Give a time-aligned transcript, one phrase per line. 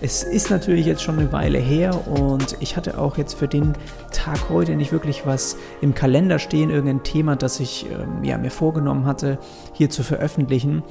[0.00, 3.72] Es ist natürlich jetzt schon eine Weile her und ich hatte auch jetzt für den
[4.12, 8.52] Tag heute nicht wirklich was im Kalender stehen, irgendein Thema, das ich ähm, ja, mir
[8.52, 9.38] vorgenommen hatte,
[9.72, 10.84] hier zu veröffentlichen.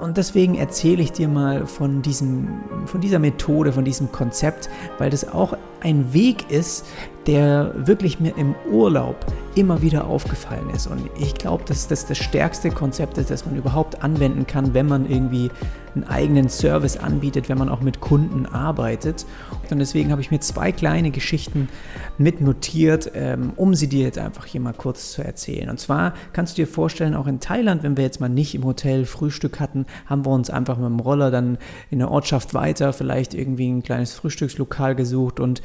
[0.00, 5.10] Und deswegen erzähle ich dir mal von, diesem, von dieser Methode, von diesem Konzept, weil
[5.10, 6.86] das auch ein Weg ist,
[7.26, 9.16] der wirklich mir im Urlaub
[9.54, 10.86] immer wieder aufgefallen ist.
[10.86, 14.86] Und ich glaube, dass das das stärkste Konzept ist, das man überhaupt anwenden kann, wenn
[14.86, 15.50] man irgendwie
[15.94, 19.26] einen eigenen Service anbietet, wenn man auch mit Kunden arbeitet.
[19.70, 21.68] Und deswegen habe ich mir zwei kleine Geschichten
[22.16, 25.68] mitnotiert, ähm, um sie dir jetzt einfach hier mal kurz zu erzählen.
[25.68, 28.64] Und zwar kannst du dir vorstellen, auch in Thailand, wenn wir jetzt mal nicht im
[28.64, 31.58] Hotel Frühstück hatten, haben wir uns einfach mit dem Roller dann
[31.90, 35.62] in der Ortschaft weiter vielleicht irgendwie ein kleines Frühstückslokal gesucht und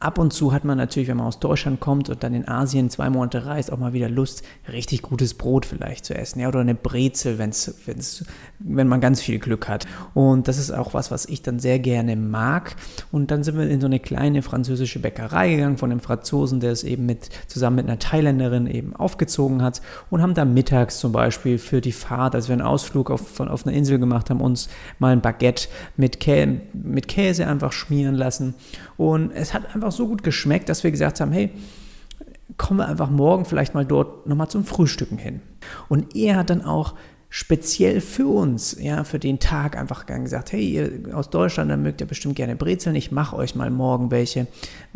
[0.00, 2.88] Ab und zu hat man natürlich, wenn man aus Deutschland kommt und dann in Asien
[2.88, 6.40] zwei Monate reist, auch mal wieder Lust, richtig gutes Brot vielleicht zu essen.
[6.40, 8.24] Ja, oder eine Brezel, wenn's, wenn's,
[8.60, 9.86] wenn man ganz viel Glück hat.
[10.14, 12.76] Und das ist auch was, was ich dann sehr gerne mag.
[13.10, 16.72] Und dann sind wir in so eine kleine französische Bäckerei gegangen von einem Franzosen, der
[16.72, 21.12] es eben mit, zusammen mit einer Thailänderin eben aufgezogen hat und haben da mittags zum
[21.12, 24.40] Beispiel für die Fahrt, als wir einen Ausflug auf, von, auf einer Insel gemacht haben,
[24.40, 28.54] uns mal ein Baguette mit, Kä mit Käse einfach schmieren lassen.
[28.96, 31.50] Und es hat einfach so gut geschmeckt, dass wir gesagt haben, hey,
[32.56, 35.40] kommen wir einfach morgen vielleicht mal dort nochmal zum Frühstücken hin.
[35.88, 36.94] Und er hat dann auch
[37.30, 42.00] speziell für uns, ja, für den Tag einfach gesagt, hey, ihr aus Deutschland, dann mögt
[42.00, 44.46] ihr bestimmt gerne Brezeln, ich mache euch mal morgen welche,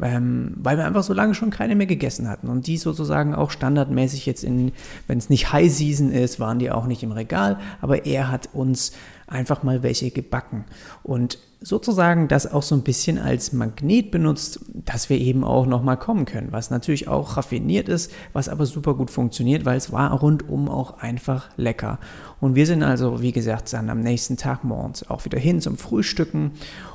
[0.00, 2.48] ähm, weil wir einfach so lange schon keine mehr gegessen hatten.
[2.48, 4.72] Und die sozusagen auch standardmäßig jetzt in,
[5.06, 8.48] wenn es nicht High Season ist, waren die auch nicht im Regal, aber er hat
[8.54, 8.92] uns
[9.32, 10.64] einfach mal welche gebacken
[11.02, 15.96] und sozusagen das auch so ein bisschen als Magnet benutzt, dass wir eben auch nochmal
[15.96, 20.12] kommen können, was natürlich auch raffiniert ist, was aber super gut funktioniert, weil es war
[20.12, 21.98] rundum auch einfach lecker.
[22.42, 25.78] Und wir sind also, wie gesagt, dann am nächsten Tag morgens auch wieder hin zum
[25.78, 26.50] Frühstücken.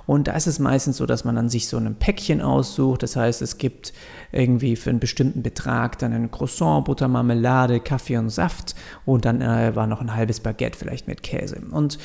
[0.05, 3.15] Und da ist es meistens so, dass man dann sich so ein Päckchen aussucht, das
[3.15, 3.93] heißt, es gibt
[4.33, 8.75] irgendwie für einen bestimmten Betrag dann ein Croissant, Butter, Marmelade, Kaffee und Saft.
[9.05, 11.61] Und dann äh, war noch ein halbes Baguette vielleicht mit Käse.
[11.71, 11.97] Und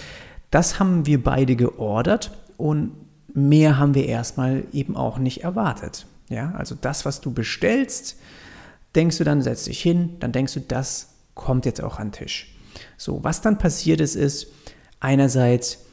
[0.53, 2.31] das haben wir beide geordert.
[2.59, 2.93] Und
[3.35, 6.07] mehr haben wir erstmal eben auch nicht erwartet.
[6.29, 8.21] Ja, also das, was du bestellst,
[8.95, 12.13] denkst du dann, setzt dich hin, dann denkst du, das kommt jetzt auch an den
[12.13, 12.52] Tisch.
[13.03, 14.47] So, was dann passiert ist, ist
[15.01, 15.87] einerseits,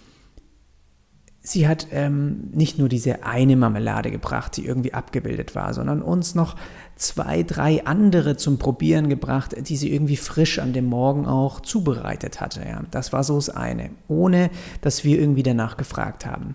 [1.41, 6.35] sie hat ähm, nicht nur diese eine Marmelade gebracht, die irgendwie abgebildet war, sondern uns
[6.35, 6.55] noch
[6.95, 12.41] zwei, drei andere zum Probieren gebracht, die sie irgendwie frisch an dem Morgen auch zubereitet
[12.41, 12.61] hatte.
[12.61, 12.83] Ja.
[12.91, 16.53] Das war so das eine, ohne dass wir irgendwie danach gefragt haben.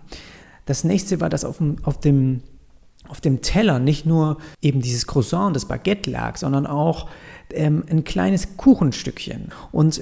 [0.65, 2.43] Das nächste war, dass auf dem, auf dem,
[3.09, 7.09] auf dem Teller nicht nur eben dieses Croissant, das Baguette lag, sondern auch
[7.51, 9.49] ähm, ein kleines Kuchenstückchen.
[9.73, 10.01] Und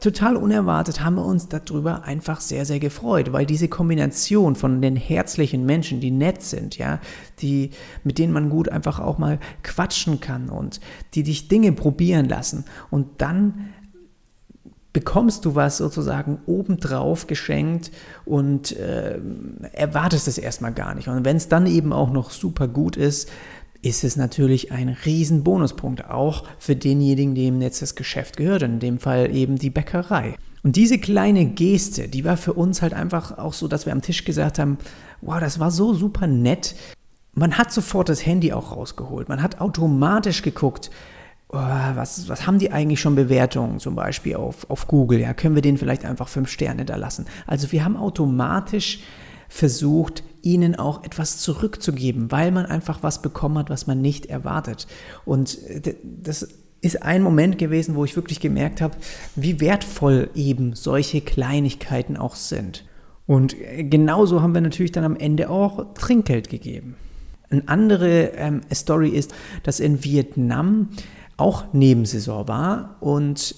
[0.00, 4.96] total unerwartet haben wir uns darüber einfach sehr, sehr gefreut, weil diese Kombination von den
[4.96, 7.00] herzlichen Menschen, die nett sind, ja,
[7.40, 7.70] die,
[8.02, 10.80] mit denen man gut einfach auch mal quatschen kann und
[11.14, 13.72] die dich Dinge probieren lassen und dann
[14.94, 17.90] bekommst du was sozusagen obendrauf geschenkt
[18.24, 19.20] und äh,
[19.72, 21.08] erwartest es erstmal gar nicht.
[21.08, 23.28] Und wenn es dann eben auch noch super gut ist,
[23.84, 28.78] ist es natürlich ein riesen Bonuspunkt, auch für denjenigen, dem jetzt das Geschäft gehört, in
[28.78, 30.36] dem Fall eben die Bäckerei.
[30.62, 34.00] Und diese kleine Geste, die war für uns halt einfach auch so, dass wir am
[34.00, 34.78] Tisch gesagt haben,
[35.20, 36.74] wow, das war so super nett.
[37.34, 40.90] Man hat sofort das Handy auch rausgeholt, man hat automatisch geguckt,
[41.48, 45.56] oh, was, was haben die eigentlich schon Bewertungen zum Beispiel auf, auf Google, ja, können
[45.56, 47.26] wir denen vielleicht einfach fünf Sterne da lassen.
[47.46, 49.00] Also wir haben automatisch
[49.54, 54.88] versucht, ihnen auch etwas zurückzugeben, weil man einfach was bekommen hat, was man nicht erwartet.
[55.24, 56.48] Und äh, das
[56.80, 58.96] ist ein Moment gewesen, wo ich wirklich gemerkt habe,
[59.36, 62.84] wie wertvoll eben solche Kleinigkeiten auch sind.
[63.28, 66.96] Und äh, genauso haben wir natürlich dann am Ende auch Trinkgeld gegeben.
[67.48, 69.32] Eine andere ähm, Story ist,
[69.62, 70.88] dass in Vietnam
[71.36, 73.54] auch Nebensaison war und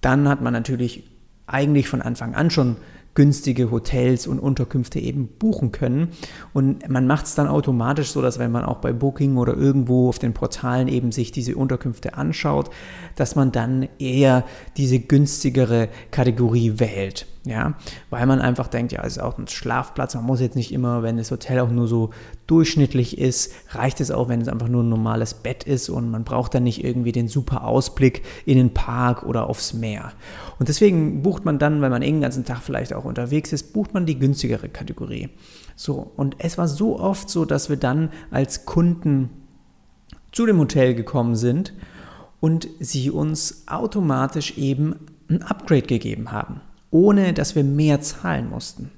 [0.00, 1.04] dann hat man natürlich
[1.46, 2.76] eigentlich von Anfang an schon
[3.14, 6.08] günstige Hotels und Unterkünfte eben buchen können.
[6.52, 10.08] Und man macht es dann automatisch so, dass wenn man auch bei Booking oder irgendwo
[10.08, 12.70] auf den Portalen eben sich diese Unterkünfte anschaut,
[13.16, 14.44] dass man dann eher
[14.76, 17.26] diese günstigere Kategorie wählt.
[17.46, 17.74] Ja,
[18.08, 20.14] weil man einfach denkt, ja, es ist auch ein Schlafplatz.
[20.14, 22.08] Man muss jetzt nicht immer, wenn das Hotel auch nur so
[22.46, 26.24] durchschnittlich ist, reicht es auch, wenn es einfach nur ein normales Bett ist und man
[26.24, 30.12] braucht dann nicht irgendwie den super Ausblick in den Park oder aufs Meer.
[30.58, 33.92] Und deswegen bucht man dann, wenn man den ganzen Tag vielleicht auch unterwegs ist, bucht
[33.92, 35.28] man die günstigere Kategorie.
[35.76, 39.28] So, und es war so oft so, dass wir dann als Kunden
[40.32, 41.74] zu dem Hotel gekommen sind
[42.40, 44.94] und sie uns automatisch eben
[45.28, 46.62] ein Upgrade gegeben haben
[46.94, 48.92] ohne dass wir mehr zahlen mussten.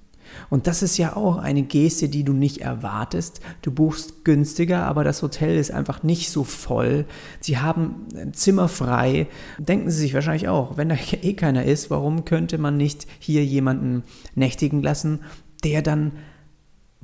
[0.50, 3.40] Und das ist ja auch eine Geste, die du nicht erwartest.
[3.62, 7.06] Du buchst günstiger, aber das Hotel ist einfach nicht so voll.
[7.40, 9.28] Sie haben Zimmer frei.
[9.58, 13.44] Denken Sie sich wahrscheinlich auch, wenn da eh keiner ist, warum könnte man nicht hier
[13.46, 14.02] jemanden
[14.34, 15.20] nächtigen lassen,
[15.64, 16.12] der dann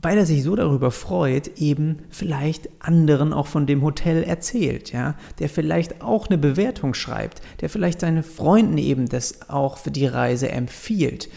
[0.02, 5.14] weil er sich so darüber freut, eben vielleicht anderen auch von dem Hotel erzählt, ja,
[5.38, 10.06] der vielleicht auch eine Bewertung schreibt, der vielleicht seinen Freunden eben das auch für die
[10.06, 11.28] Reise empfiehlt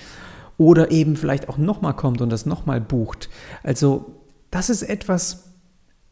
[0.58, 3.30] oder eben vielleicht auch nochmal kommt und das nochmal bucht.
[3.62, 4.16] Also
[4.50, 5.52] das ist etwas,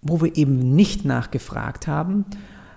[0.02, 2.26] wo wir eben nicht nachgefragt haben,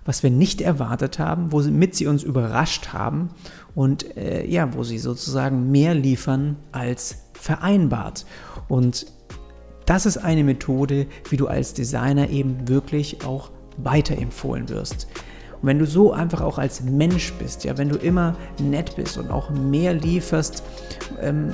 [0.06, 3.30] was wir nicht erwartet haben, womit sie uns überrascht haben
[3.74, 8.24] und äh, ja, wo sie sozusagen mehr liefern als vereinbart.
[8.68, 9.06] Und
[9.86, 15.08] das ist eine Methode, wie du als Designer eben wirklich auch weiterempfohlen wirst.
[15.62, 19.16] Und wenn du so einfach auch als Mensch bist, ja, wenn du immer nett bist
[19.16, 20.62] und auch mehr lieferst,
[21.22, 21.52] ähm,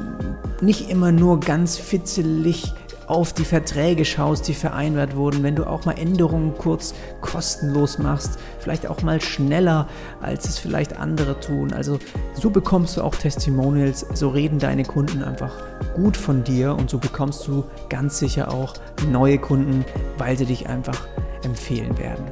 [0.61, 2.73] nicht immer nur ganz fitzelig
[3.13, 8.39] auf die Verträge schaust, die vereinbart wurden, wenn du auch mal Änderungen kurz kostenlos machst,
[8.59, 9.87] vielleicht auch mal schneller,
[10.21, 11.73] als es vielleicht andere tun.
[11.73, 11.99] Also
[12.35, 15.53] so bekommst du auch Testimonials, so reden deine Kunden einfach
[15.95, 18.75] gut von dir und so bekommst du ganz sicher auch
[19.11, 19.85] neue Kunden,
[20.17, 21.07] weil sie dich einfach
[21.45, 22.25] empfehlen werden.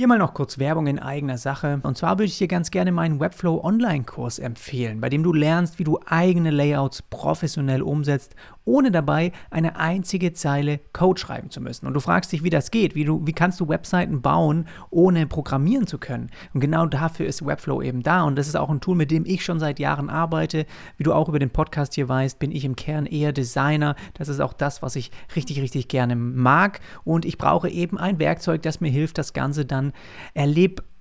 [0.00, 1.78] Hier mal noch kurz Werbung in eigener Sache.
[1.82, 5.78] Und zwar würde ich dir ganz gerne meinen Webflow Online-Kurs empfehlen, bei dem du lernst,
[5.78, 8.34] wie du eigene Layouts professionell umsetzt
[8.70, 11.86] ohne dabei eine einzige Zeile Code schreiben zu müssen.
[11.86, 15.26] Und du fragst dich, wie das geht, wie, du, wie kannst du Webseiten bauen, ohne
[15.26, 16.30] programmieren zu können.
[16.54, 18.22] Und genau dafür ist Webflow eben da.
[18.22, 20.66] Und das ist auch ein Tool, mit dem ich schon seit Jahren arbeite.
[20.96, 23.96] Wie du auch über den Podcast hier weißt, bin ich im Kern eher Designer.
[24.14, 26.80] Das ist auch das, was ich richtig, richtig gerne mag.
[27.04, 29.92] Und ich brauche eben ein Werkzeug, das mir hilft, das Ganze dann
[30.34, 30.84] erlebbar